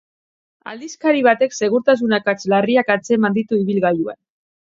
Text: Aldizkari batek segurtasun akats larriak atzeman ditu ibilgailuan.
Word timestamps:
Aldizkari 0.69 1.19
batek 1.27 1.53
segurtasun 1.67 2.15
akats 2.19 2.47
larriak 2.53 2.89
atzeman 2.95 3.37
ditu 3.37 3.61
ibilgailuan. 3.65 4.19